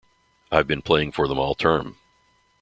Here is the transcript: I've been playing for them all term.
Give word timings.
I've 0.51 0.65
been 0.65 0.81
playing 0.81 1.11
for 1.11 1.27
them 1.27 1.37
all 1.37 1.53
term. 1.53 1.95